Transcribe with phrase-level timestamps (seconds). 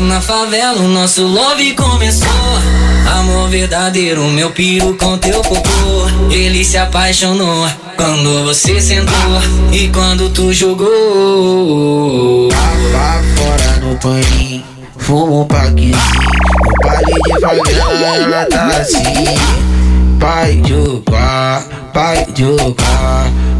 [0.00, 2.28] na favela o nosso love começou.
[3.18, 6.08] Amor verdadeiro, meu piro com teu cocô.
[6.30, 9.14] Ele se apaixonou quando você sentou
[9.72, 10.88] e quando tu jogou.
[12.92, 14.64] Lá fora no paninho,
[14.98, 15.96] fumo um paquinho.
[15.96, 19.02] No baile de favela ela tá assim.
[20.18, 23.30] Pai jogar, pai jogar.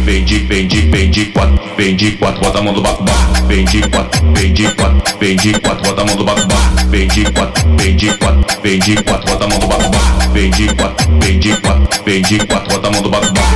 [0.00, 3.46] vem, de, de, vem de quatro, vem de quatro, bota a mão do baco, baco,
[3.46, 6.86] vem de quatro, vem de quatro, vem de quatro, bota a mão do baco, baco,
[6.88, 10.32] vem de quatro, vem de quatro, vem de quatro, bota a mão do baco, baco,
[10.32, 13.48] vem de quatro, vem de quatro, vem de quatro, bota a mão do baco, baco.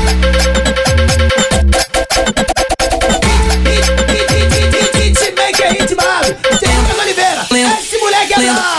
[7.51, 8.72] Lembra, lembra, lembra,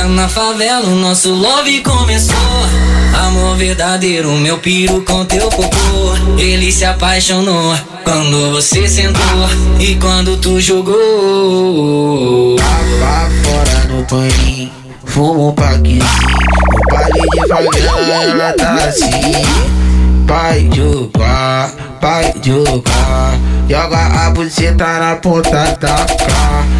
[0.00, 2.36] dia na favela o nosso love começou.
[3.26, 6.38] Amor verdadeiro, meu piro com teu cocô.
[6.38, 9.20] Ele se apaixonou quando você sentou
[9.78, 10.96] e quando tu jogou.
[13.00, 14.70] Lá fora no paninho,
[15.04, 16.04] fumo um paquinho.
[16.72, 19.10] No baile de favela ela tá assim.
[20.26, 21.70] Pai jogar,
[22.00, 23.38] pai jogar.
[23.68, 26.79] Joga a buceta na ponta da cara.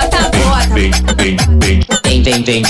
[2.51, 2.63] vem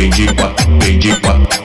[0.00, 1.55] vende quatro, vem vende quatro,